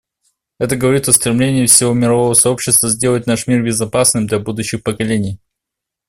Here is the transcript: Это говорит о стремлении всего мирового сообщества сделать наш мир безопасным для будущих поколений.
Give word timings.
Это 0.57 0.77
говорит 0.77 1.07
о 1.07 1.13
стремлении 1.13 1.67
всего 1.67 1.93
мирового 1.93 2.33
сообщества 2.33 2.89
сделать 2.89 3.27
наш 3.27 3.45
мир 3.45 3.61
безопасным 3.61 4.25
для 4.25 4.39
будущих 4.39 4.81
поколений. 4.81 5.39